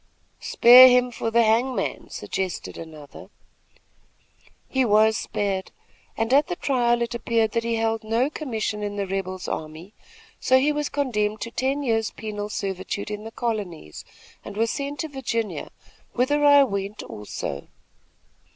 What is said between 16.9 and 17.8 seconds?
also.